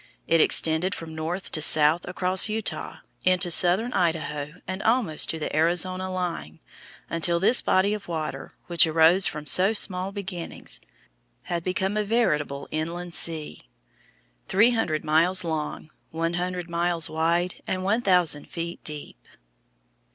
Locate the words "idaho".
3.93-4.53